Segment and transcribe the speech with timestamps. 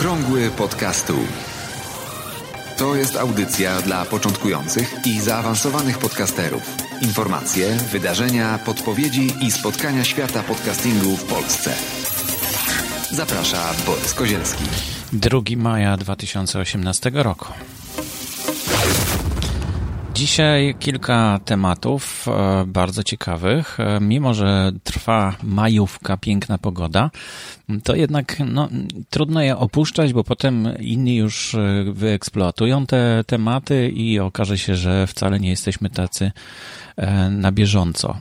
[0.00, 1.14] Okrągły podcastu.
[2.78, 6.62] To jest audycja dla początkujących i zaawansowanych podcasterów.
[7.02, 11.74] Informacje, wydarzenia, podpowiedzi i spotkania świata podcastingu w Polsce.
[13.10, 14.64] Zaprasza Borys Kozielski.
[15.12, 17.46] 2 maja 2018 roku.
[20.20, 23.80] Dzisiaj kilka tematów e, bardzo ciekawych.
[23.80, 27.10] E, mimo, że trwa majówka, piękna pogoda,
[27.84, 28.68] to jednak no,
[29.10, 35.06] trudno je opuszczać, bo potem inni już e, wyeksploatują te tematy i okaże się, że
[35.06, 36.32] wcale nie jesteśmy tacy
[37.30, 38.16] na bieżąco.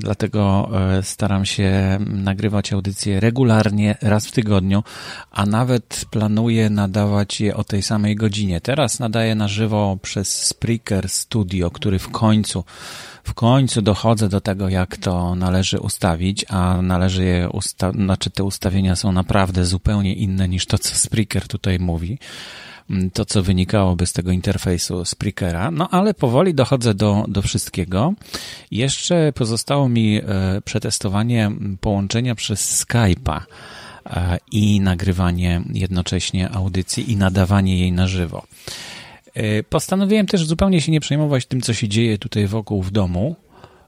[0.00, 0.70] Dlatego
[1.02, 4.82] staram się nagrywać audycje regularnie, raz w tygodniu,
[5.30, 8.60] a nawet planuję nadawać je o tej samej godzinie.
[8.60, 11.37] Teraz nadaję na żywo przez Spreaker Studio,
[11.72, 12.64] który w końcu
[13.24, 18.44] w końcu dochodzę do tego, jak to należy ustawić, a należy je usta- znaczy te
[18.44, 22.18] ustawienia są naprawdę zupełnie inne niż to, co Spreaker tutaj mówi
[23.12, 25.70] to, co wynikałoby z tego interfejsu Spreakera.
[25.70, 28.12] No ale powoli dochodzę do, do wszystkiego.
[28.70, 30.22] Jeszcze pozostało mi e,
[30.64, 31.50] przetestowanie
[31.80, 33.40] połączenia przez Skype'a
[34.06, 38.42] e, i nagrywanie jednocześnie audycji i nadawanie jej na żywo.
[39.38, 43.36] E, postanowiłem też zupełnie się nie przejmować tym, co się dzieje tutaj wokół w domu.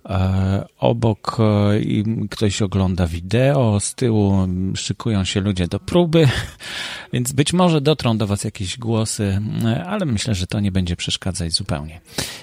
[0.08, 6.28] E, obok e, ktoś ogląda wideo, z tyłu szykują się ludzie do próby,
[7.12, 9.40] więc być może dotrą do Was jakieś głosy,
[9.86, 12.00] ale myślę, że to nie będzie przeszkadzać zupełnie.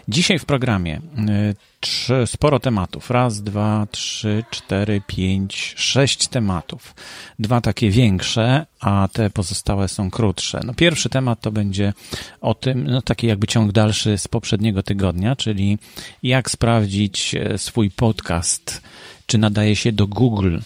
[0.08, 1.02] Dzisiaj w programie
[1.80, 3.12] trzy, sporo tematów.
[3.12, 6.96] Raz, dwa, trzy, cztery, pięć, sześć tematów.
[7.40, 10.62] Dwa takie większe, a te pozostałe są krótsze.
[10.66, 11.94] No pierwszy temat to będzie
[12.42, 15.78] o tym, no taki jakby ciąg dalszy z poprzedniego tygodnia, czyli
[16.24, 18.82] jak sprawdzić e, swój podcast,
[19.26, 20.58] czy nadaje się do Google.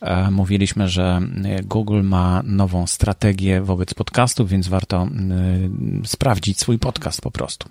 [0.00, 5.08] E, mówiliśmy, że e, Google ma nową strategię wobec podcastów, więc warto
[6.04, 7.68] sprawdzić swój podcast po prostu.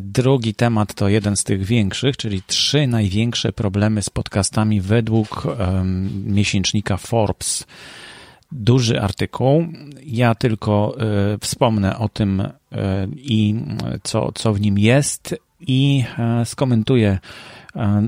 [0.00, 5.46] Drugi temat to jeden z tych większych, czyli trzy największe problemy z podcastami według
[6.24, 7.66] miesięcznika Forbes.
[8.52, 9.66] Duży artykuł.
[10.06, 10.96] Ja tylko
[11.34, 12.50] y, wspomnę o tym y,
[13.16, 13.54] i
[14.02, 16.04] co, co w nim jest i
[16.42, 17.18] y, skomentuję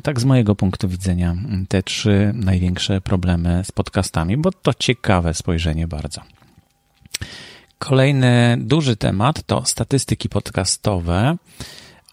[0.02, 1.36] tak z mojego punktu widzenia
[1.68, 6.20] te trzy największe problemy z podcastami, bo to ciekawe spojrzenie bardzo.
[7.78, 11.36] Kolejny duży temat to statystyki podcastowe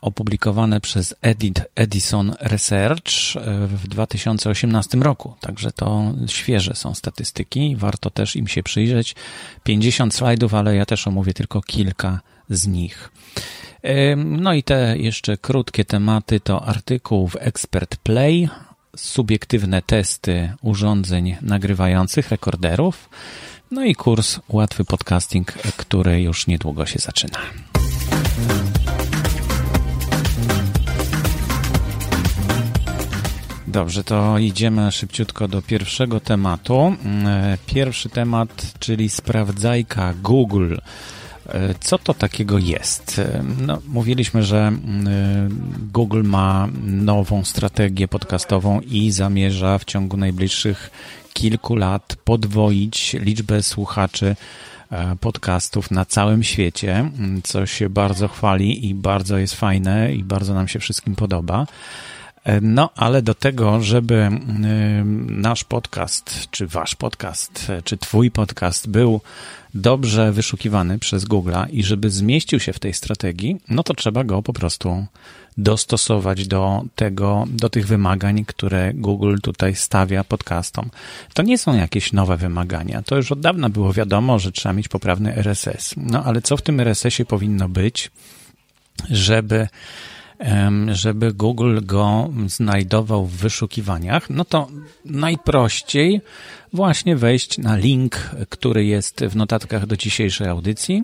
[0.06, 5.34] opublikowane przez Edit Edison Research e, w 2018 roku.
[5.40, 9.16] Także to świeże są statystyki, warto też im się przyjrzeć.
[9.64, 13.12] 50 slajdów, ale ja też omówię tylko kilka z nich.
[13.82, 18.50] E, no i te jeszcze krótkie tematy to artykuł w Expert Play,
[18.96, 23.10] subiektywne testy urządzeń nagrywających, rekorderów,
[23.72, 27.40] no i kurs Łatwy Podcasting, który już niedługo się zaczyna.
[33.76, 36.96] Dobrze, to idziemy szybciutko do pierwszego tematu.
[37.66, 40.76] Pierwszy temat, czyli sprawdzajka Google.
[41.80, 43.22] Co to takiego jest?
[43.60, 44.72] No, mówiliśmy, że
[45.94, 50.92] Google ma nową strategię podcastową i zamierza w ciągu najbliższych
[51.34, 54.36] kilku lat podwoić liczbę słuchaczy
[54.92, 57.12] e, podcastów na całym świecie,
[57.44, 61.66] co się bardzo chwali i bardzo jest fajne i bardzo nam się wszystkim podoba.
[62.62, 64.30] No, ale do tego, żeby
[65.28, 69.22] nasz podcast, czy wasz podcast, czy twój podcast był
[69.74, 74.42] dobrze wyszukiwany przez Google'a i żeby zmieścił się w tej strategii, no to trzeba go
[74.42, 75.06] po prostu
[75.58, 80.90] dostosować do tego, do tych wymagań, które Google tutaj stawia podcastom.
[81.34, 83.02] To nie są jakieś nowe wymagania.
[83.02, 85.94] To już od dawna było wiadomo, że trzeba mieć poprawny RSS.
[85.98, 88.12] No ale co w tym RSS-ie powinno być,
[89.10, 89.68] żeby
[90.92, 94.68] żeby Google go znajdował w wyszukiwaniach, no to
[95.06, 96.22] najprościej
[96.74, 98.16] właśnie wejść na link,
[98.50, 101.04] który jest w notatkach do dzisiejszej audycji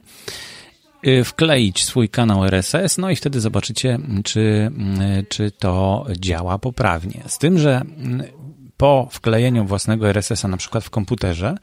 [1.08, 4.72] Y, wkleić swój kanał RSS, no i wtedy zobaczycie, czy,
[5.20, 7.24] y, czy to działa poprawnie.
[7.28, 7.82] Z tym, że
[8.22, 8.32] y,
[8.78, 11.58] po wklejeniu własnego RSS-a na przykład w komputerze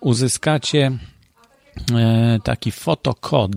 [0.00, 0.92] uzyskacie
[2.44, 3.50] taki fotokod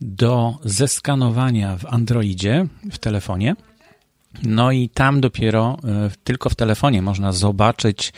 [0.00, 3.56] do zeskanowania w Androidzie, w telefonie.
[4.42, 5.78] No i tam dopiero
[6.24, 8.12] tylko w telefonie można zobaczyć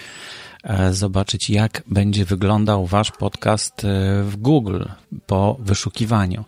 [0.63, 4.85] E, zobaczyć, jak będzie wyglądał Wasz podcast e, w Google
[5.27, 6.45] po wyszukiwaniu.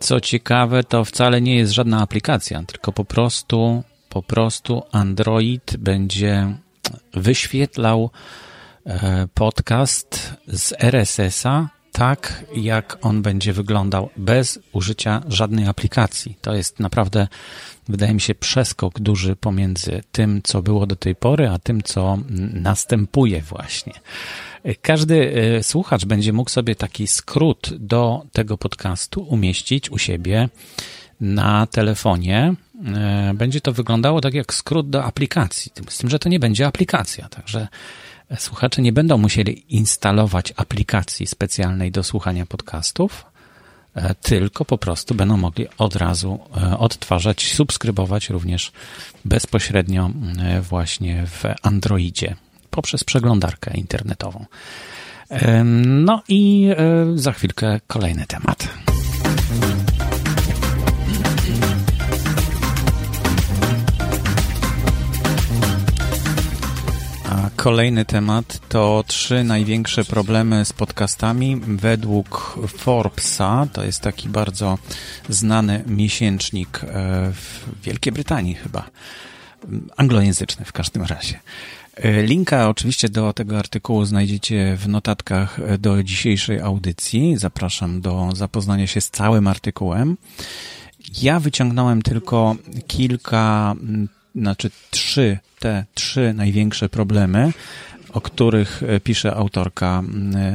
[0.00, 6.56] Co ciekawe, to wcale nie jest żadna aplikacja, tylko po prostu, po prostu Android będzie
[7.14, 8.10] wyświetlał
[9.34, 16.36] podcast z RSS-a tak, jak on będzie wyglądał bez użycia żadnej aplikacji.
[16.40, 17.28] To jest naprawdę,
[17.88, 22.18] wydaje mi się, przeskok duży pomiędzy tym, co było do tej pory, a tym, co
[22.52, 23.92] następuje właśnie.
[24.82, 30.48] Każdy e, słuchacz będzie mógł sobie taki skrót do tego podcastu umieścić u siebie
[31.20, 32.54] na telefonie.
[32.94, 36.66] E, będzie to wyglądało tak jak skrót do aplikacji, z tym, że to nie będzie
[36.66, 37.68] aplikacja, także
[38.36, 43.24] słuchacze nie będą musieli instalować aplikacji specjalnej do słuchania podcastów,
[43.94, 46.38] e, tylko po prostu będą mogli od razu
[46.78, 48.72] odtwarzać, subskrybować również
[49.24, 50.10] bezpośrednio
[50.70, 52.36] właśnie w Androidzie
[52.70, 54.44] poprzez przeglądarkę internetową.
[55.84, 58.91] No i e, za chwilkę kolejny temat.
[67.56, 73.66] Kolejny temat to trzy największe problemy z podcastami według Forbesa.
[73.72, 74.78] To jest taki bardzo
[75.28, 76.88] znany miesięcznik e,
[77.32, 78.90] w Wielkiej Brytanii chyba.
[79.96, 81.40] Anglojęzyczny w każdym razie.
[81.96, 87.36] E, linka oczywiście do tego artykułu znajdziecie w notatkach do dzisiejszej audycji.
[87.36, 90.16] Zapraszam do zapoznania się z całym artykułem.
[91.22, 92.56] Ja wyciągnąłem tylko
[92.86, 93.74] kilka,
[94.34, 97.52] znaczy trzy, te trzy największe problemy,
[98.12, 100.02] o których e, pisze autorka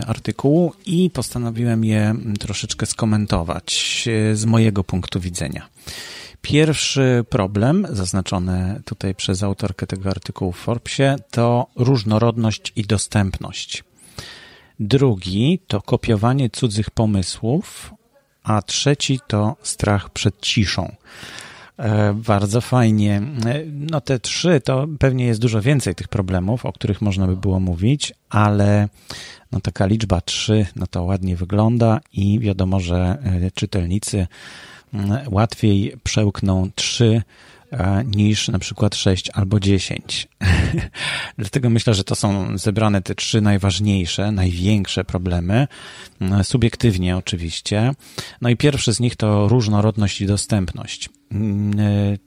[0.08, 5.68] artykułu i postanowiłem je troszeczkę skomentować e, z mojego punktu widzenia.
[6.42, 13.84] Pierwszy problem, zaznaczony tutaj przez autorkę tego artykułu w Forbesie, to różnorodność i dostępność.
[14.80, 17.94] Drugi to kopiowanie cudzych pomysłów,
[18.44, 20.96] a trzeci to strach przed ciszą.
[21.78, 23.22] E, bardzo fajnie.
[23.46, 27.38] E, no te trzy to pewnie jest dużo więcej tych problemów, o których można by
[27.38, 28.90] było mówić, ale
[29.52, 34.28] no taka liczba trzy, no to ładnie wygląda i wiadomo, że e, czytelnicy
[35.30, 37.22] łatwiej przełkną trzy
[38.16, 40.28] niż na przykład 6 albo 10.
[41.38, 45.68] Dlatego myślę, że to są zebrane te trzy najważniejsze, największe problemy,
[46.44, 47.92] subiektywnie oczywiście.
[48.42, 51.10] No i pierwszy z nich to różnorodność i dostępność.
[51.80, 52.18] E,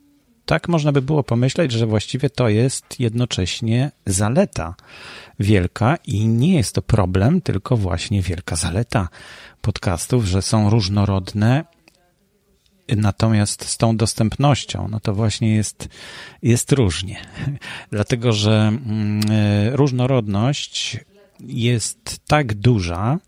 [0.46, 4.74] tak można by było pomyśleć, że właściwie to jest jednocześnie zaleta
[5.40, 9.08] wielka i nie jest to problem, tylko właśnie wielka zaleta
[9.60, 11.64] podcastów, że są różnorodne
[12.96, 15.88] Natomiast z tą dostępnością, no to właśnie jest,
[16.42, 17.20] jest różnie.
[17.92, 21.00] Dlatego, że mm, e, różnorodność
[21.40, 23.18] jest tak duża,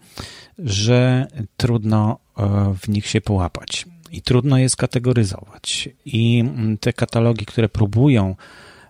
[0.59, 1.27] że
[1.57, 5.89] trudno e, w nich się połapać i trudno je skategoryzować.
[6.05, 8.37] I mm, te katalogi, które próbują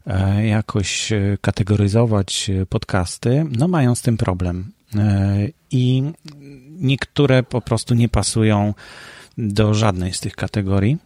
[0.07, 4.73] e, jakoś kategoryzować podcasty, no mają z tym problem.
[5.71, 6.03] I
[6.71, 8.75] niektóre po prostu nie pasują
[9.39, 10.99] do żadnej z tych kategorii.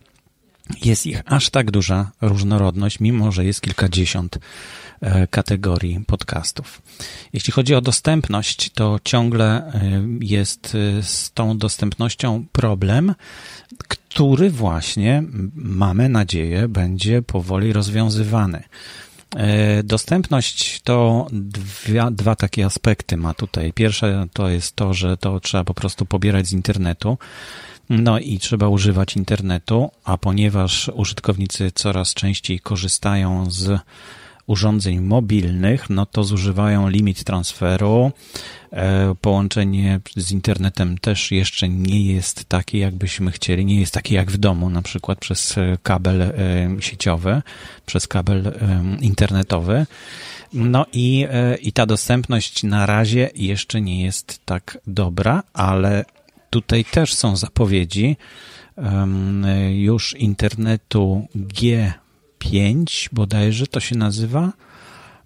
[0.84, 4.38] Jest ich aż tak duża różnorodność, mimo że jest kilkadziesiąt
[5.00, 6.82] e, kategorii podcastów.
[7.32, 9.73] Jeśli chodzi o dostępność, to ciągle e,
[10.20, 13.14] jest e, z tą dostępnością problem,
[13.88, 15.23] który właśnie
[15.55, 18.62] mamy nadzieję będzie powoli rozwiązywany.
[19.84, 23.73] Dostępność to dwa, dwa takie aspekty ma tutaj.
[23.73, 27.18] Pierwsze to jest to, że to trzeba po prostu pobierać z internetu.
[27.90, 33.81] No i trzeba używać internetu, a ponieważ użytkownicy coraz częściej korzystają z
[34.47, 38.12] urządzeń mobilnych, no to zużywają limit transferu.
[38.73, 44.31] E, połączenie z internetem też jeszcze nie jest takie, jakbyśmy chcieli, nie jest takie jak
[44.31, 46.33] w domu, na przykład przez kabel e,
[46.81, 47.43] sieciowy,
[47.87, 48.52] przez kabel e,
[49.00, 49.87] internetowy.
[50.52, 51.26] No i,
[51.62, 56.05] i ta dostępność na razie jeszcze nie jest tak dobra, ale
[56.56, 58.16] tutaj też są zapowiedzi
[59.72, 64.52] już internetu G5 bodajże to się nazywa.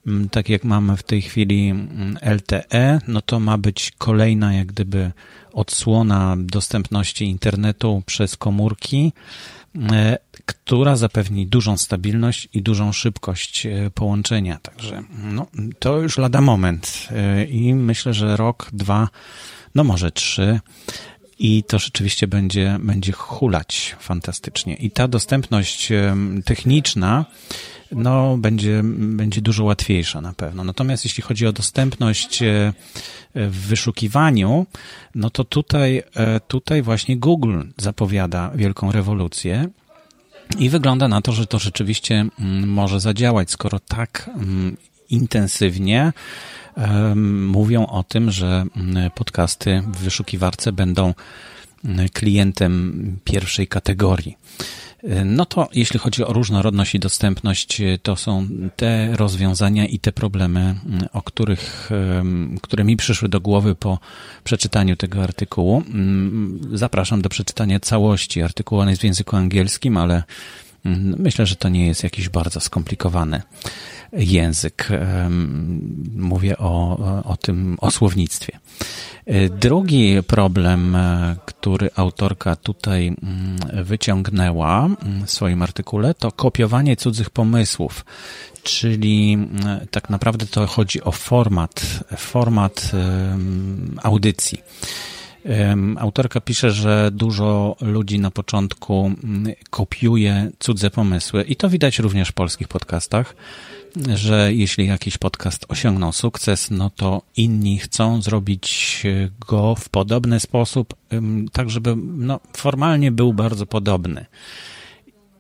[0.06, 4.66] Mm, tak jak mamy w tej chwili mm, LTE, no to ma być kolejna jak
[4.66, 5.12] gdyby
[5.52, 9.12] odsłona dostępności internetu przez komórki,
[9.92, 14.58] e, która zapewni dużą stabilność i dużą szybkość e, połączenia.
[14.62, 15.46] Także no,
[15.78, 19.08] to już lada moment e, i myślę, że rok, dwa,
[19.74, 20.60] no może trzy
[21.40, 24.74] i to rzeczywiście będzie, będzie hulać fantastycznie.
[24.74, 25.88] I ta dostępność
[26.44, 27.24] techniczna,
[27.92, 30.64] no, będzie, będzie dużo łatwiejsza na pewno.
[30.64, 32.72] Natomiast jeśli chodzi o dostępność e,
[33.34, 34.66] w wyszukiwaniu,
[35.14, 39.68] no to tutaj, e, tutaj właśnie Google zapowiada wielką rewolucję.
[40.58, 44.76] I wygląda na to, że to rzeczywiście mm, może zadziałać, skoro tak mm,
[45.10, 46.12] intensywnie
[47.46, 48.64] mówią o tym, że
[49.14, 51.14] podcasty w wyszukiwarce będą
[52.12, 54.36] klientem pierwszej kategorii.
[55.24, 60.74] No to jeśli chodzi o różnorodność i dostępność, to są te rozwiązania i te problemy,
[61.12, 61.90] o których,
[62.62, 63.98] które mi przyszły do głowy po
[64.44, 65.82] przeczytaniu tego artykułu.
[66.72, 68.80] Zapraszam do przeczytania całości artykułu.
[68.80, 70.22] On jest w języku angielskim, ale
[70.84, 73.42] myślę, że to nie jest jakiś bardzo skomplikowany
[74.12, 74.88] język.
[76.16, 78.58] Mówię o, o tym, o słownictwie.
[79.60, 80.96] Drugi problem,
[81.44, 84.88] który autorka tutaj mm, wyciągnęła
[85.26, 88.04] w swoim artykule, to kopiowanie cudzych pomysłów.
[88.62, 92.90] Czyli mm, tak naprawdę to chodzi o format, format
[94.02, 94.62] audycji.
[95.98, 102.28] Autorka pisze, że dużo ludzi na początku mm, kopiuje cudze pomysły i to widać również
[102.28, 103.34] w polskich podcastach
[104.14, 109.02] że jeśli jakiś podcast osiągnął sukces, no to inni chcą zrobić
[109.48, 110.94] go w podobny sposób,
[111.52, 114.26] tak żeby no, formalnie był bardzo podobny.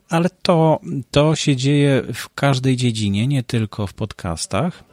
[0.08, 0.80] Ale to,
[1.10, 4.89] to się dzieje w każdej dziedzinie, nie tylko w podcastach.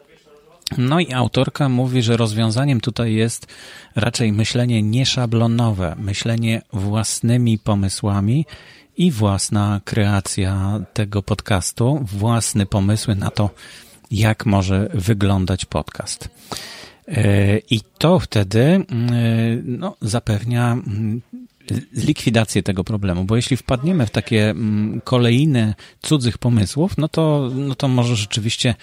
[0.78, 3.48] No i autorka mówi, że rozwiązaniem tutaj jest
[3.96, 8.46] raczej myślenie nieszablonowe, myślenie własnymi pomysłami
[8.98, 13.50] i własna kreacja tego podcastu, własne pomysły na to,
[14.12, 16.30] jak może wyglądać podcast.
[17.08, 18.84] E, I to wtedy e,
[19.64, 21.22] no, zapewnia mm,
[21.94, 27.76] likwidację tego problemu, bo jeśli wpadniemy w takie mm, kolejne cudzych pomysłów, no to, no
[27.76, 28.76] to może rzeczywiście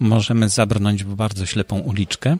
[0.00, 2.36] możemy zabrnąć w bardzo ślepą uliczkę.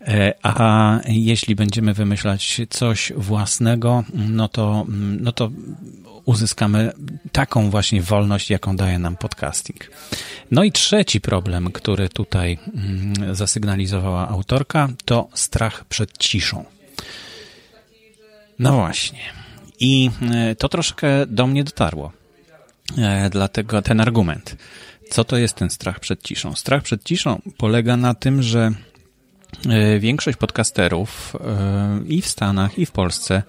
[0.00, 5.50] E, a jeśli będziemy wymyślać coś własnego, no to, mm, no to
[6.24, 6.92] uzyskamy
[7.32, 9.90] taką właśnie wolność, jaką daje nam podcasting.
[10.50, 16.75] No i trzeci problem, który tutaj mm, zasygnalizowała autorka, to strach przed ciszą.
[18.58, 19.18] No właśnie.
[19.80, 22.12] I e, to troszkę do mnie dotarło.
[22.98, 24.56] E, dlatego ten argument.
[25.10, 26.54] Co to jest ten strach przed ciszą?
[26.54, 28.70] Strach przed ciszą polega na tym, że
[29.68, 31.36] e, większość podcasterów
[32.06, 33.42] i w Stanach, i w Polsce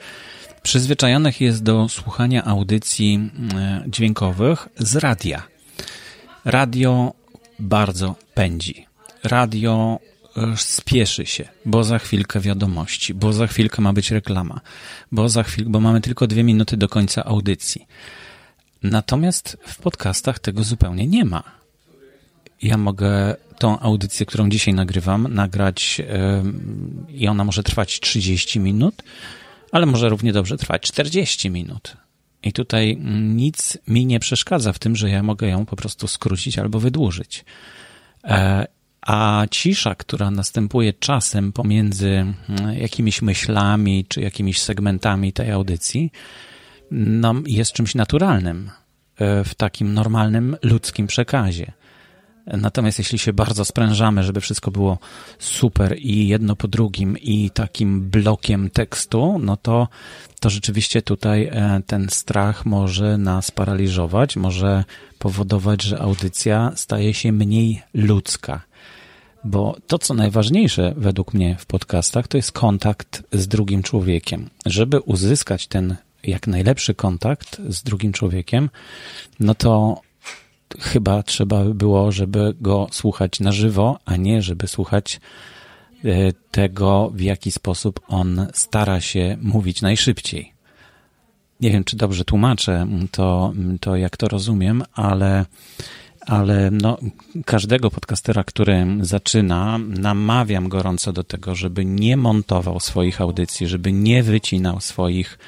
[0.61, 3.31] przyzwyczajonych jest do słuchania audycji
[3.87, 5.43] dźwiękowych z radia.
[6.45, 7.13] Radio
[7.59, 8.85] bardzo pędzi.
[9.23, 9.99] Radio
[10.55, 14.61] spieszy się, bo za chwilkę wiadomości, bo za chwilkę ma być reklama,
[15.11, 17.87] bo za chwilkę, bo mamy tylko dwie minuty do końca audycji.
[18.83, 21.43] Natomiast w podcastach tego zupełnie nie ma.
[22.61, 26.05] Ja mogę tą audycję, którą dzisiaj nagrywam, nagrać yy,
[27.09, 29.03] i ona może trwać 30 minut,
[29.71, 31.97] ale może równie dobrze trwać 40 minut.
[32.43, 36.59] I tutaj nic mi nie przeszkadza w tym, że ja mogę ją po prostu skrócić
[36.59, 37.45] albo wydłużyć.
[39.07, 46.11] A cisza, która następuje czasem pomiędzy mm, jakimiś myślami czy jakimiś segmentami tej audycji,
[46.91, 48.71] no, jest czymś naturalnym
[49.17, 51.71] e, w takim normalnym ludzkim przekazie.
[52.47, 54.97] Natomiast jeśli się bardzo sprężamy, żeby wszystko było
[55.39, 59.87] super i jedno po drugim i takim blokiem tekstu, no to,
[60.39, 64.83] to rzeczywiście tutaj e, ten strach może nas paraliżować, może
[65.19, 68.61] powodować, że audycja staje się mniej ludzka.
[69.43, 74.49] Bo to, co najważniejsze według mnie w podcastach, to jest kontakt z drugim człowiekiem.
[74.65, 78.69] Żeby uzyskać ten jak najlepszy kontakt z drugim człowiekiem,
[79.39, 80.01] no to
[80.79, 85.19] chyba trzeba było, żeby go słuchać na żywo, a nie żeby słuchać
[86.05, 90.53] e, tego, w jaki sposób on stara się mówić najszybciej.
[91.61, 95.45] Nie wiem, czy dobrze tłumaczę to, to jak to rozumiem, ale,
[96.27, 96.97] ale no,
[97.45, 104.23] każdego podcastera, który zaczyna, namawiam gorąco do tego, żeby nie montował swoich audycji, żeby nie
[104.23, 105.39] wycinał swoich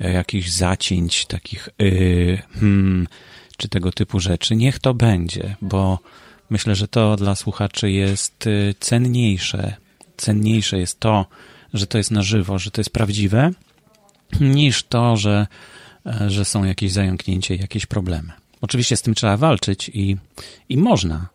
[0.00, 3.06] e, jakichś zacięć, takich yy, hmm,
[3.56, 5.98] czy tego typu rzeczy, niech to będzie, bo
[6.50, 9.76] myślę, że to dla słuchaczy jest y, cenniejsze.
[10.16, 11.26] Cenniejsze jest to,
[11.74, 13.50] że to jest na żywo, że to jest prawdziwe,
[14.40, 15.46] niż to, że,
[16.06, 18.32] e, że są jakieś zająknięcia, jakieś problemy.
[18.60, 20.16] Oczywiście z tym trzeba walczyć i,
[20.68, 21.28] i można,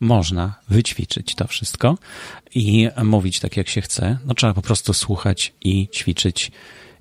[0.00, 1.98] można wyćwiczyć to wszystko
[2.54, 4.18] i mówić tak, jak się chce.
[4.26, 6.50] No trzeba po prostu słuchać i ćwiczyć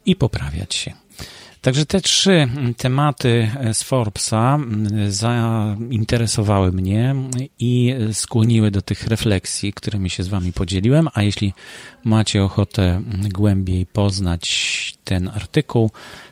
[0.05, 0.93] i poprawiać się.
[1.61, 4.59] Także te trzy tematy z Forbesa
[5.09, 7.15] zainteresowały mnie
[7.59, 11.09] i skłoniły do tych refleksji, którymi się z Wami podzieliłem.
[11.13, 11.53] A jeśli
[12.03, 13.01] macie ochotę
[13.33, 15.91] głębiej poznać ten artykuł,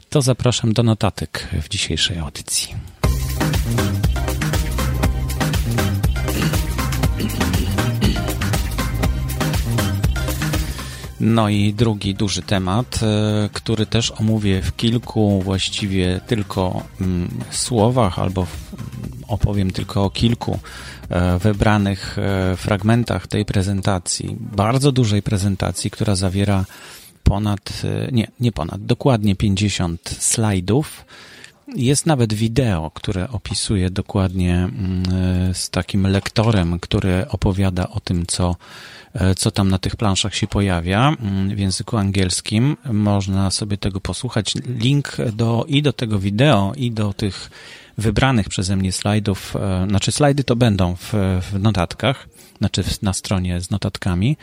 [0.09, 2.75] to zapraszam do notatek w dzisiejszej audycji.
[11.35, 18.19] No i drugi duży temat, e, który też omówię w kilku właściwie tylko mm, słowach
[18.19, 18.47] albo
[19.27, 20.59] opowiem tylko o kilku
[21.09, 26.65] e, wybranych e, fragmentach tej prezentacji, bardzo dużej prezentacji, która zawiera
[27.23, 27.81] ponad,
[28.11, 31.05] nie, nie ponad, dokładnie 50 slajdów.
[31.67, 35.03] Jest nawet wideo, które opisuje dokładnie mm,
[35.53, 38.55] z takim lektorem, który opowiada o tym, co
[39.15, 42.77] E, co tam na tych planszach się pojawia mm, w języku angielskim.
[42.93, 44.53] Można sobie tego posłuchać.
[44.65, 47.49] Link do, i do tego wideo, i do tych
[47.97, 51.13] wybranych przeze mnie slajdów, e, znaczy slajdy to będą w,
[51.51, 54.37] w notatkach, znaczy na stronie z notatkami.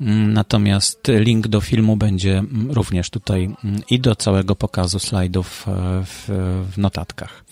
[0.00, 5.72] Mm, natomiast link do filmu będzie również tutaj mm, i do całego pokazu slajdów e,
[6.04, 6.24] w,
[6.72, 7.44] w notatkach.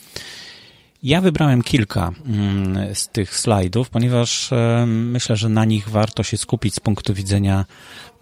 [1.02, 6.36] Ja wybrałem kilka mm, z tych slajdów, ponieważ e, myślę, że na nich warto się
[6.36, 7.64] skupić z punktu widzenia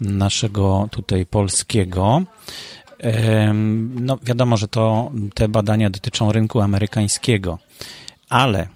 [0.01, 2.23] naszego tutaj polskiego.
[3.95, 7.59] No, wiadomo, że to te badania dotyczą rynku amerykańskiego,
[8.29, 8.67] ale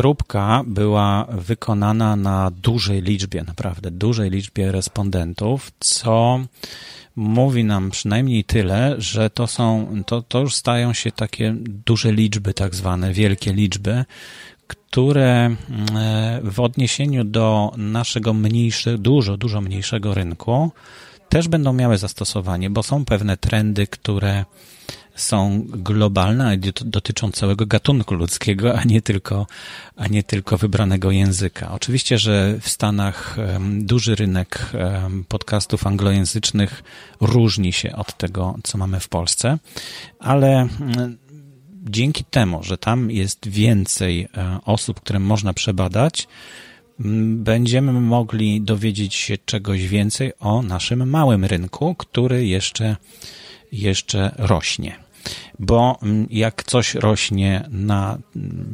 [0.00, 6.40] próbka była wykonana na dużej liczbie, naprawdę dużej liczbie respondentów, co
[7.16, 11.54] mówi nam przynajmniej tyle, że to są, to, to już stają się takie
[11.86, 14.04] duże liczby, tak zwane wielkie liczby,
[14.66, 15.56] które mm,
[16.42, 20.70] w odniesieniu do naszego mniejszego, dużo, dużo mniejszego rynku
[21.28, 24.44] też będą miały zastosowanie, bo są pewne trendy, które
[25.14, 29.46] są globalne, dotyczą całego gatunku ludzkiego, a nie tylko,
[29.96, 31.72] a nie tylko wybranego języka.
[31.72, 33.36] Oczywiście, że w Stanach
[33.80, 34.72] duży rynek
[35.28, 36.82] podcastów anglojęzycznych
[37.20, 39.58] różni się od tego, co mamy w Polsce,
[40.18, 40.68] ale
[41.82, 46.28] dzięki temu, że tam jest więcej e, osób, które można przebadać,
[47.34, 52.96] będziemy mogli dowiedzieć się czegoś więcej o naszym małym rynku, który jeszcze,
[53.72, 55.10] jeszcze rośnie
[55.58, 58.18] bo mm, jak coś rośnie na,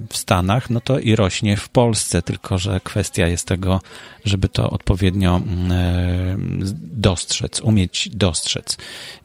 [0.08, 3.80] w Stanach, no to i rośnie w Polsce, tylko że kwestia jest tego,
[4.24, 6.36] żeby to odpowiednio mm, e,
[6.82, 8.76] dostrzec, umieć dostrzec.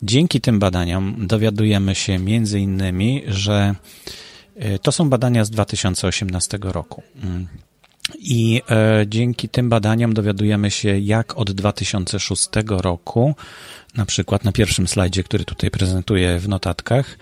[0.04, 3.76] Dzięki tym badaniom dowiadujemy się między innymi, że
[4.56, 7.04] e, to są badania z 2018 roku.
[8.20, 13.36] I e, dzięki tym badaniom dowiadujemy się, jak od 2006 roku,
[13.96, 17.18] na przykład na pierwszym slajdzie, który tutaj prezentuję w notatkach,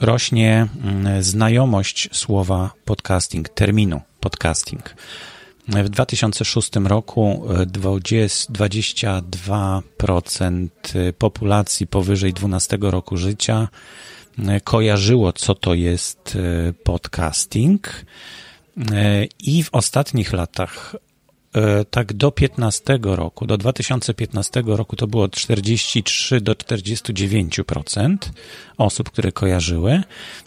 [0.00, 4.94] rośnie mm, znajomość słowa podcasting, terminu podcasting.
[5.68, 10.68] W 2006 roku 20, 22%
[11.18, 13.68] populacji powyżej 12 roku życia
[14.38, 18.04] e, kojarzyło, co to jest e, podcasting.
[18.92, 20.94] E, I w ostatnich latach
[21.54, 28.16] E, tak do 15 roku, do 2015 roku to było 43 do 49%
[28.78, 30.02] osób, które kojarzyły.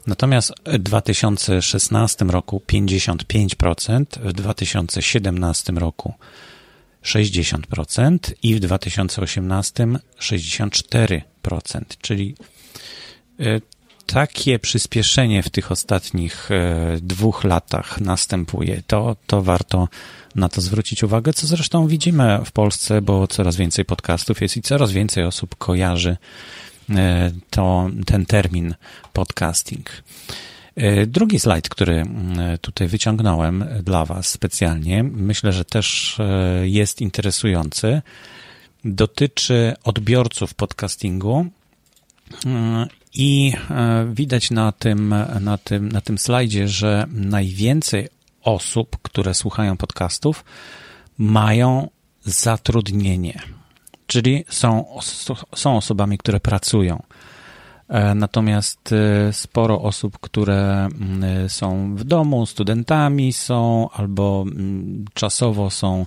[0.08, 6.14] Natomiast w 2016 roku 55%, w 2017 roku
[7.04, 9.88] 60% i w 2018
[10.20, 11.22] 64%,
[12.02, 12.36] czyli
[13.40, 13.62] e,
[14.06, 19.88] takie przyspieszenie w tych ostatnich e, dwóch latach następuje, to, to warto
[20.36, 24.62] na to zwrócić uwagę, co zresztą widzimy w Polsce, bo coraz więcej podcastów jest i
[24.62, 26.18] coraz więcej osób kojarzy
[26.90, 28.76] e, to, ten termin
[29.14, 29.90] podcasting.
[30.76, 32.06] E, drugi slajd, który
[32.62, 36.18] tutaj wyciągnąłem dla Was specjalnie, myślę, że też
[36.64, 38.02] jest interesujący,
[38.86, 41.46] dotyczy odbiorców podcastingu
[43.14, 48.10] i e, widać na tym, na, tym, na tym slajdzie, że najwięcej
[48.42, 50.46] osób, które słuchają podcastów,
[51.18, 51.90] mają
[52.26, 53.40] zatrudnienie,
[54.08, 54.86] czyli są,
[55.56, 57.04] są osobami, które pracują.
[57.90, 65.70] E, natomiast e, sporo osób, które mm, są w domu, studentami są albo mm, czasowo
[65.70, 66.06] są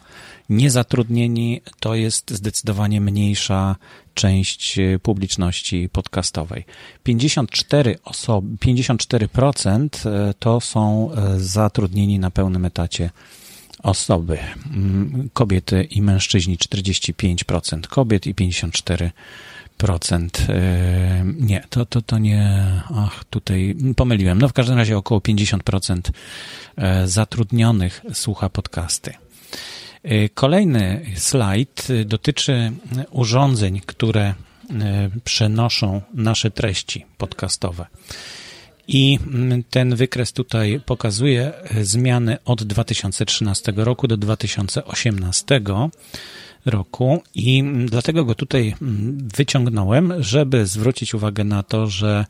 [0.48, 3.76] niezatrudnieni, to jest zdecydowanie mniejsza
[4.14, 6.64] część e, publiczności podcastowej.
[7.02, 9.88] 54 osoby, 54%
[10.38, 13.10] to są zatrudnieni na pełnym etacie
[13.82, 14.38] osoby.
[14.66, 19.10] Mm, kobiety i mężczyźni 45% kobiet i 54%
[19.76, 20.46] procent.
[20.48, 24.38] E, nie, to, to, to nie, ach, tutaj pomyliłem.
[24.38, 26.00] No w każdym razie około 50%
[26.76, 29.12] e, zatrudnionych słucha podcasty.
[30.02, 32.72] E, kolejny slajd dotyczy
[33.10, 34.34] urządzeń, które
[35.24, 37.86] przenoszą nasze treści podcastowe.
[38.88, 39.18] I
[39.70, 45.60] ten wykres tutaj pokazuje zmiany od 2013 roku do 2018
[46.66, 48.74] roku i dlatego go tutaj
[49.36, 52.26] wyciągnąłem, żeby zwrócić uwagę na to, że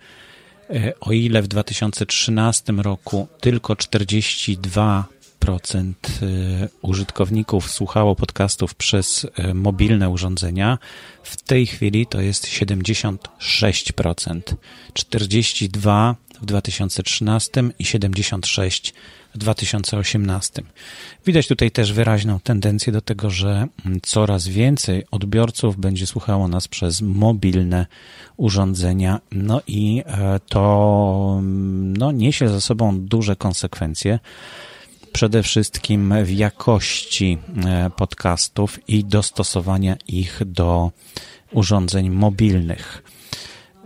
[1.00, 5.04] o ile w 2013 roku tylko 42
[5.46, 10.78] procent y, użytkowników słuchało podcastów przez y, mobilne urządzenia.
[11.22, 14.40] W tej chwili to jest 76%.
[14.92, 18.94] 42 w 2013 i 76
[19.34, 20.62] w 2018.
[21.26, 23.66] Widać tutaj też wyraźną tendencję do tego, że
[24.02, 27.86] coraz więcej odbiorców będzie słuchało nas przez mobilne
[28.36, 29.20] urządzenia.
[29.32, 34.18] No i e, to no, niesie za sobą duże konsekwencje
[35.12, 40.90] przede wszystkim w jakości e, podcastów i dostosowania ich do
[41.52, 43.02] urządzeń mobilnych.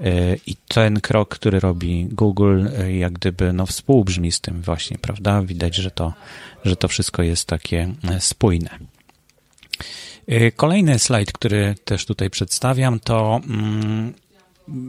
[0.01, 4.99] E, I ten krok, który robi Google, e, jak gdyby no, współbrzmi z tym właśnie,
[4.99, 5.43] prawda?
[5.43, 6.13] Widać, że to,
[6.65, 8.71] że to wszystko jest takie spójne.
[10.57, 14.15] Kolejny slajd, który też tutaj przedstawiam, to mm,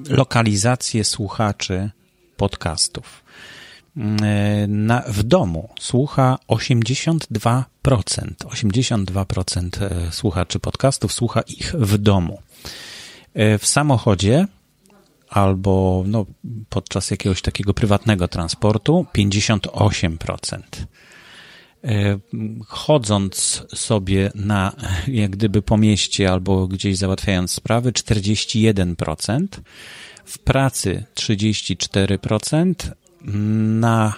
[0.10, 1.90] lokalizację słuchaczy
[2.38, 3.24] podcastów.
[3.98, 7.64] E, na, w domu słucha 82%.
[7.84, 12.42] 82% e, słuchaczy podcastów słucha ich w domu.
[13.34, 14.48] E, w samochodzie
[15.32, 16.26] albo no,
[16.70, 20.62] podczas jakiegoś takiego prywatnego transportu 58%.
[22.68, 24.74] Chodząc sobie na,
[25.08, 29.48] jak gdyby po mieście albo gdzieś załatwiając sprawy, 41%,
[30.26, 32.74] w pracy 34%,
[33.80, 34.14] na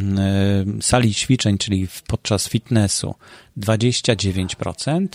[0.00, 3.14] e, sali ćwiczeń, czyli podczas fitnessu
[3.58, 5.08] 29%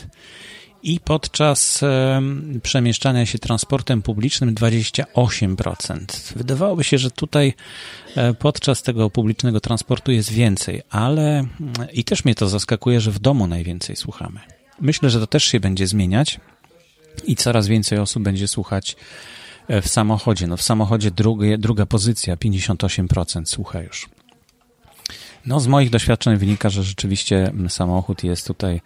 [0.83, 2.21] i podczas e,
[2.63, 6.33] przemieszczania się transportem publicznym 28%.
[6.35, 7.53] Wydawałoby się, że tutaj
[8.15, 11.45] e, podczas tego publicznego transportu jest więcej, ale
[11.93, 14.39] i też mnie to zaskakuje, że w domu najwięcej słuchamy.
[14.81, 16.39] Myślę, że to też się będzie zmieniać
[17.23, 18.95] i coraz więcej osób będzie słuchać
[19.81, 20.47] w samochodzie.
[20.47, 24.09] No w samochodzie drugie, druga pozycja, 58% słucha już.
[25.45, 28.81] No, z moich doświadczeń wynika, że rzeczywiście samochód jest tutaj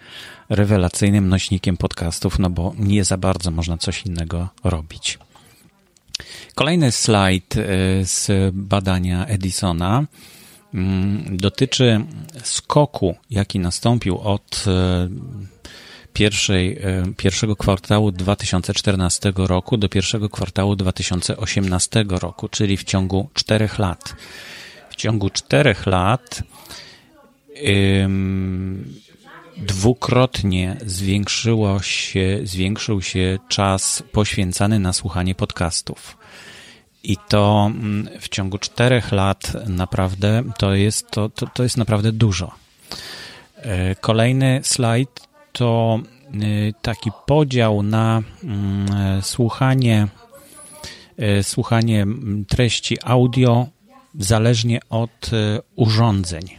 [0.49, 5.19] rewelacyjnym nośnikiem podcastów, no bo nie za bardzo można coś innego robić.
[6.55, 7.61] Kolejny slajd y,
[8.03, 10.05] z badania Edisona
[10.73, 12.05] mm, dotyczy
[12.43, 15.53] skoku, jaki nastąpił od y,
[16.13, 23.79] pierwszej, e, pierwszego kwartału 2014 roku do pierwszego kwartału 2018 roku, czyli w ciągu czterech
[23.79, 24.15] lat.
[24.93, 26.43] W ciągu czterech lat
[28.03, 28.93] ym,
[29.57, 36.17] dwukrotnie zwiększyło się, zwiększył się czas poświęcany na słuchanie podcastów.
[37.03, 42.11] I to mm, w ciągu czterech lat naprawdę to jest, to, to, to jest naprawdę
[42.11, 42.51] dużo.
[43.55, 45.99] E, kolejny slajd to
[46.33, 50.07] y, taki podział na mm, słuchanie,
[51.39, 52.05] y, słuchanie
[52.47, 53.67] treści audio
[54.19, 56.49] zależnie od y, urządzeń.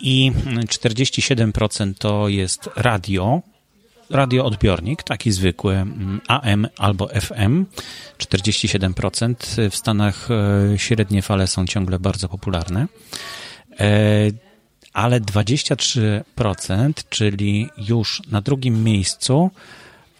[0.00, 0.32] I
[0.66, 3.42] 47% to jest radio,
[4.10, 5.86] radioodbiornik, taki zwykły
[6.28, 7.66] AM albo FM.
[8.18, 9.34] 47%.
[9.70, 10.28] W Stanach
[10.76, 12.86] średnie fale są ciągle bardzo popularne
[14.96, 19.50] ale 23%, czyli już na drugim miejscu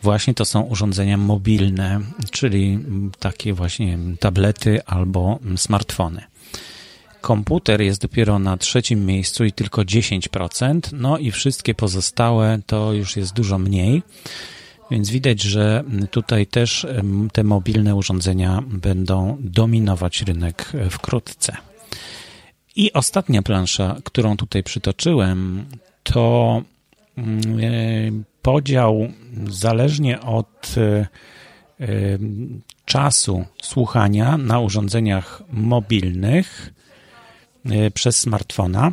[0.02, 2.78] właśnie to są urządzenia mobilne, czyli
[3.18, 6.22] takie właśnie tablety albo smartfony.
[7.20, 13.16] Komputer jest dopiero na trzecim miejscu i tylko 10%, no i wszystkie pozostałe to już
[13.16, 14.02] jest dużo mniej.
[14.90, 16.86] Więc widać, że tutaj też
[17.32, 21.56] te mobilne urządzenia będą dominować rynek wkrótce.
[22.76, 25.66] I ostatnia plansza, którą tutaj przytoczyłem,
[26.02, 26.75] to e,
[28.42, 29.08] podział
[29.48, 30.80] zależnie od e,
[31.80, 31.88] e,
[32.84, 36.72] czasu słuchania na urządzeniach mobilnych
[37.94, 38.92] przez smartfona,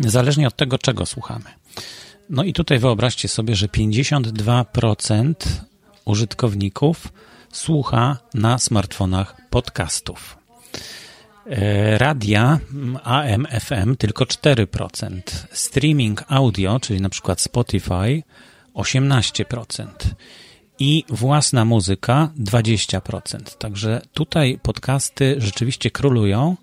[0.00, 1.44] zależnie od tego, czego słuchamy.
[2.30, 5.34] No i tutaj wyobraźcie sobie, że 52%
[6.04, 7.12] użytkowników
[7.52, 10.37] słucha na smartfonach podcastów.
[11.50, 12.58] E, radia
[13.04, 15.20] AM, FM tylko 4%.
[15.52, 18.22] Streaming audio, czyli na przykład Spotify
[18.74, 19.86] 18%.
[20.78, 23.56] I własna muzyka 20%.
[23.58, 26.56] Także tutaj podcasty rzeczywiście królują,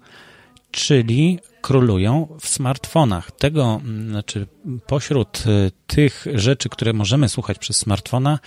[0.71, 3.31] czyli królują w smartfonach.
[3.31, 4.47] Tego, znaczy
[4.87, 8.39] pośród e, tych rzeczy, które możemy słuchać przez smartfona,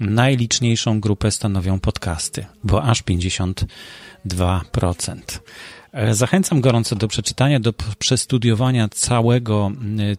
[0.00, 3.64] najliczniejszą grupę stanowią podcasty, bo aż 50
[4.26, 5.40] 2%.
[5.96, 9.70] E, zachęcam gorąco do przeczytania, do przestudiowania całego,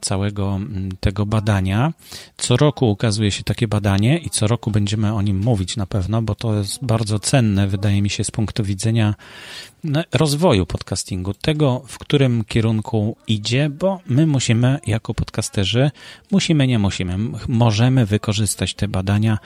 [0.02, 0.60] całego
[1.00, 1.93] tego badania.
[2.38, 6.22] Co roku ukazuje się takie badanie i co roku będziemy o nim mówić na pewno,
[6.22, 9.15] bo to jest bardzo cenne, wydaje mi się, z punktu widzenia
[10.13, 15.92] rozwoju podcastingu, tego, w którym kierunku idzie, bo my musimy, jako podcasterzy,
[16.32, 19.38] musimy, nie musimy, możemy wykorzystać te badania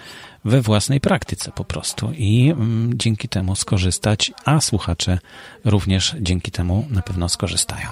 [0.46, 2.54] we własnej praktyce po prostu i
[2.94, 5.20] dzięki temu skorzystać, a słuchacze
[5.66, 7.88] również dzięki temu na pewno skorzystają.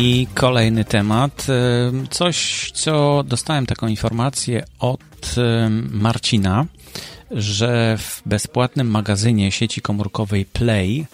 [0.00, 1.46] I kolejny temat.
[2.10, 5.34] Coś, co dostałem taką informację od
[5.90, 6.66] Marcina,
[7.30, 11.06] że w bezpłatnym magazynie sieci komórkowej Play,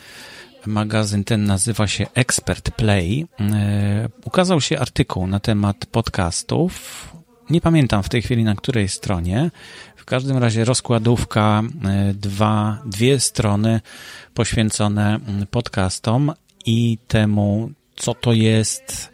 [0.67, 3.27] magazyn ten nazywa się Expert Play,
[4.25, 6.73] ukazał się artykuł na temat podcastów.
[7.51, 9.51] Nie pamiętam w tej chwili na której stronie.
[9.97, 11.63] W każdym razie rozkładówka,
[12.15, 13.81] dwa, dwie strony
[14.35, 15.19] poświęcone
[15.51, 16.33] podcastom
[16.67, 19.13] i temu, co to jest.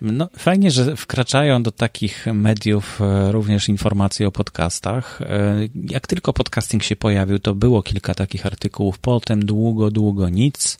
[0.00, 5.22] No, fajnie, że wkraczają do takich mediów e, również informacje o podcastach.
[5.22, 5.56] E,
[5.90, 10.78] jak tylko podcasting się pojawił, to było kilka takich artykułów, potem długo, długo nic.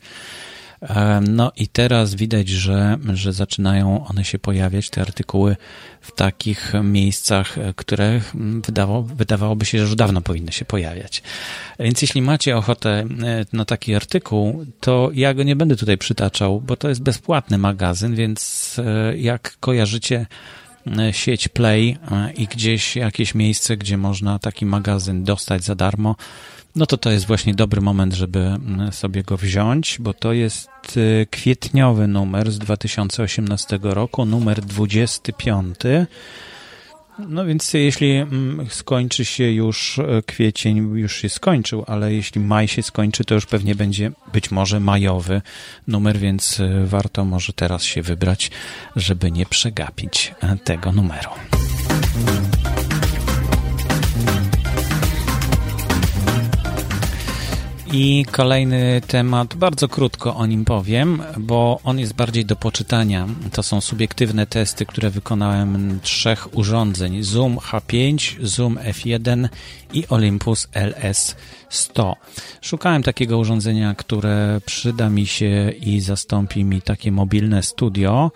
[1.28, 5.56] No i teraz widać, że, że zaczynają one się pojawiać, te artykuły,
[6.00, 8.20] w takich miejscach, e, które
[8.66, 11.22] wydawało, wydawałoby się, że już dawno powinny się pojawiać.
[11.78, 13.06] Więc jeśli macie ochotę e,
[13.52, 18.14] na taki artykuł, to ja go nie będę tutaj przytaczał, bo to jest bezpłatny magazyn,
[18.14, 20.26] więc e, jak kojarzycie
[21.12, 21.96] sieć Play
[22.36, 26.16] i gdzieś jakieś miejsce, gdzie można taki magazyn dostać za darmo,
[26.76, 28.56] no to to jest właśnie dobry moment, żeby
[28.90, 35.76] sobie go wziąć, bo to jest y, kwietniowy numer z 2018 roku, numer 25.
[37.18, 42.68] No więc jeśli mm, skończy się już e, kwiecień, już się skończył, ale jeśli maj
[42.68, 45.42] się skończy, to już pewnie będzie być może majowy
[45.88, 48.50] numer, więc e, warto może teraz się wybrać,
[48.96, 51.31] żeby nie przegapić e, tego numeru.
[57.92, 63.27] I kolejny temat, bardzo krótko o nim powiem, bo on jest bardziej do poczytania.
[63.53, 69.48] To są subiektywne testy, które wykonałem trzech urządzeń: Zoom H5, Zoom F1
[69.92, 72.14] i Olympus LS100.
[72.62, 78.31] Szukałem takiego urządzenia, które przyda mi się i zastąpi mi takie mobilne studio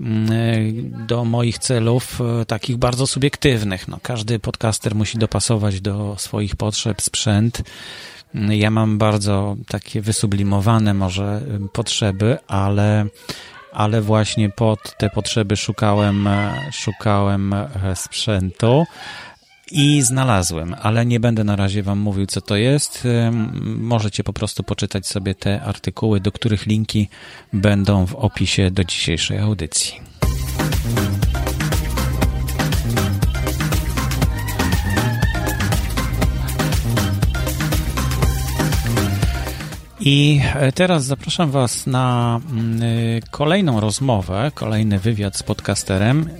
[0.00, 3.88] mm, do moich celów e, takich bardzo subiektywnych.
[3.88, 7.62] No, każdy podcaster musi dopasować do swoich potrzeb sprzęt.
[8.34, 11.40] Ja mam bardzo takie wysublimowane może
[11.72, 13.06] potrzeby, ale,
[13.72, 16.28] ale właśnie pod te potrzeby szukałem,
[16.72, 18.84] szukałem e, sprzętu.
[19.74, 23.08] I znalazłem, ale nie będę na razie Wam mówił, co to jest.
[23.76, 27.08] Możecie po prostu poczytać sobie te artykuły, do których linki
[27.52, 30.11] będą w opisie do dzisiejszej audycji.
[40.04, 46.30] I e, teraz zapraszam Was na mm, y, kolejną rozmowę, kolejny wywiad z podcasterem.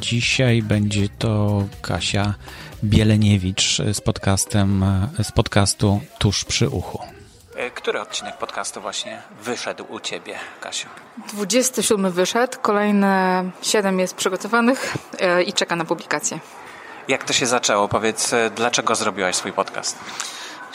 [0.00, 2.34] Dzisiaj będzie to Kasia
[2.84, 4.84] Bieleniewicz z podcastem,
[5.22, 6.98] z podcastu Tuż przy uchu.
[7.56, 10.88] E, który odcinek podcastu właśnie wyszedł u Ciebie, Kasiu?
[11.32, 16.38] 27 wyszedł, kolejne 7 jest przygotowanych e, i czeka na publikację.
[17.08, 17.88] Jak to się zaczęło?
[17.88, 19.98] Powiedz, dlaczego zrobiłaś swój podcast?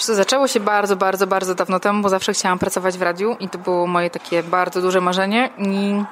[0.05, 3.49] To zaczęło się bardzo, bardzo, bardzo dawno temu, bo zawsze chciałam pracować w radiu i
[3.49, 6.03] to było moje takie bardzo duże marzenie i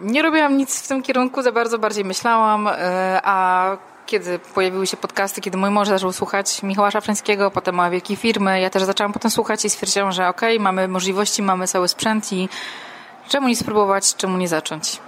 [0.00, 4.96] nie robiłam nic w tym kierunku, za bardzo bardziej myślałam, e, a kiedy pojawiły się
[4.96, 9.12] podcasty, kiedy mój mąż zaczął słuchać Michała Szafrańskiego, potem małe wielkie firmy, ja też zaczęłam
[9.12, 12.48] potem słuchać i stwierdziłam, że okej, okay, mamy możliwości, mamy cały sprzęt i
[13.28, 15.00] czemu nie spróbować, czemu nie zacząć.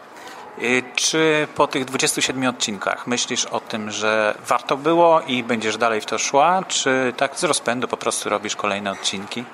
[0.63, 6.01] Y, czy po tych 27 odcinkach myślisz o tym, że warto było i będziesz dalej
[6.01, 9.45] w to szła, czy tak z rozpędu po prostu robisz kolejne odcinki?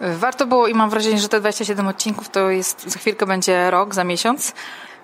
[0.00, 3.94] Warto było i mam wrażenie, że te 27 odcinków to jest, za chwilkę będzie rok,
[3.94, 4.52] za miesiąc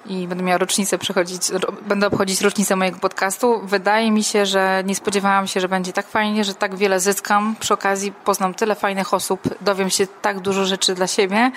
[0.06, 1.42] i będę miała rocznicę przechodzić,
[1.82, 3.60] będę obchodzić rocznicę mojego podcastu.
[3.64, 7.56] Wydaje mi się, że nie spodziewałam się, że będzie tak fajnie, że tak wiele zyskam.
[7.60, 11.50] Przy okazji poznam tyle fajnych osób, dowiem się tak dużo rzeczy dla siebie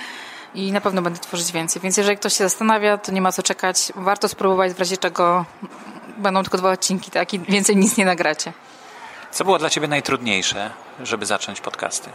[0.56, 1.82] i na pewno będę tworzyć więcej.
[1.82, 3.92] Więc jeżeli ktoś się zastanawia, to nie ma co czekać.
[3.96, 5.46] Warto spróbować, w razie czego
[6.18, 7.34] będą tylko dwa odcinki, tak?
[7.34, 8.54] I więcej nic nie nagracie.
[9.32, 10.72] Co było dla Ciebie najtrudniejsze,
[11.04, 12.10] żeby zacząć podcasty?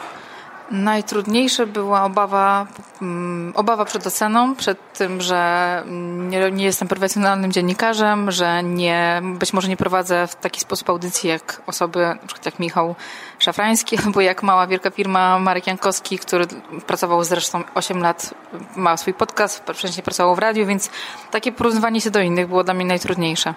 [0.73, 2.67] Najtrudniejsze była obawa,
[3.03, 5.83] mm, obawa przed oceną, przed tym, że
[6.29, 11.29] nie, nie, jestem profesjonalnym dziennikarzem, że nie, być może nie prowadzę w taki sposób audycji
[11.29, 12.95] jak osoby, na przykład jak Michał
[13.39, 16.47] Szafrański, albo jak mała wielka firma Marek Jankowski, który
[16.87, 18.35] pracował zresztą 8 lat,
[18.77, 20.91] ma swój podcast, wcześniej pracował w radiu, więc
[21.31, 23.55] takie porównywanie się do innych było dla mnie najtrudniejsze.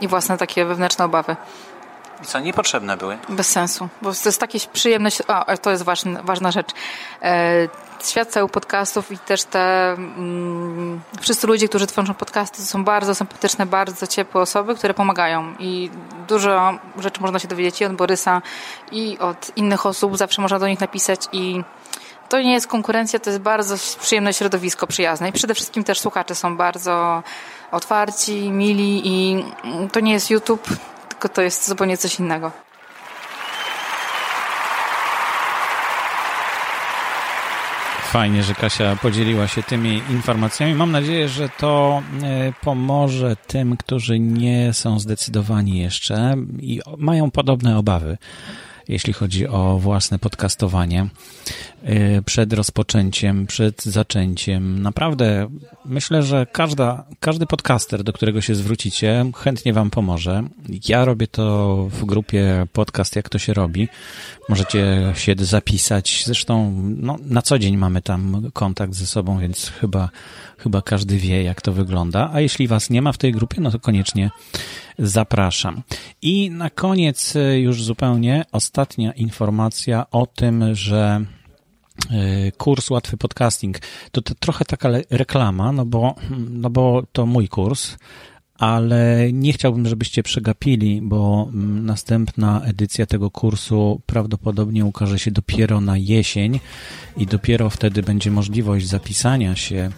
[0.00, 1.36] I własne takie wewnętrzne obawy.
[2.22, 3.18] I co, niepotrzebne były?
[3.28, 6.68] Bez sensu, bo to jest takie przyjemność, a to jest ważna, ważna rzecz.
[7.22, 7.68] E,
[8.04, 13.14] świat cały podcastów i też te mm, wszyscy ludzie, którzy tworzą podcasty, to są bardzo
[13.14, 15.90] sympatyczne, bardzo ciepłe osoby, które pomagają i
[16.28, 18.42] dużo rzeczy można się dowiedzieć i od Borysa
[18.92, 21.64] i od innych osób, zawsze można do nich napisać i
[22.28, 26.34] to nie jest konkurencja, to jest bardzo przyjemne środowisko, przyjazne i przede wszystkim też słuchacze
[26.34, 27.22] są bardzo
[27.70, 29.44] otwarci, mili i
[29.92, 30.68] to nie jest YouTube,
[31.16, 32.52] tylko to jest zupełnie coś innego.
[38.02, 40.74] Fajnie, że Kasia podzieliła się tymi informacjami.
[40.74, 47.78] Mam nadzieję, że to e, pomoże tym, którzy nie są zdecydowani jeszcze i mają podobne
[47.78, 48.18] obawy
[48.88, 51.06] jeśli chodzi o własne podcastowanie
[52.26, 54.82] przed rozpoczęciem, przed zaczęciem.
[54.82, 55.48] Naprawdę
[55.84, 60.42] myślę, że każda, każdy podcaster, do którego się zwrócicie, chętnie Wam pomoże.
[60.88, 63.88] Ja robię to w grupie podcast Jak to się robi.
[64.48, 66.22] Możecie się zapisać.
[66.26, 70.10] Zresztą no, na co dzień mamy tam kontakt ze sobą, więc chyba,
[70.58, 72.30] chyba każdy wie, jak to wygląda.
[72.32, 74.30] A jeśli Was nie ma w tej grupie, no to koniecznie
[74.98, 75.82] zapraszam.
[76.22, 81.45] I na koniec e, już zupełnie ostatnia informacja o tym, że e,
[82.56, 83.78] kurs Łatwy Podcasting.
[84.10, 86.14] To, to trochę taka reklama, no bo,
[86.50, 87.96] no bo to mój kurs,
[88.58, 95.80] ale nie chciałbym, żebyście przegapili, bo mm, następna edycja tego kursu prawdopodobnie ukaże się dopiero
[95.80, 96.60] na jesień
[97.16, 99.90] i dopiero wtedy będzie możliwość zapisania się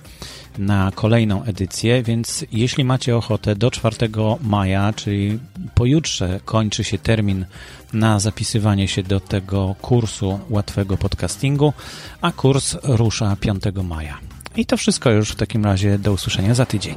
[0.58, 3.96] na kolejną edycję, więc jeśli macie ochotę do 4
[4.42, 5.38] maja, czyli
[5.74, 7.46] pojutrze kończy się termin
[7.92, 11.72] na zapisywanie się do tego kursu łatwego podcastingu,
[12.20, 14.18] a kurs rusza 5 maja.
[14.56, 16.96] I to wszystko już w takim razie do usłyszenia za tydzień.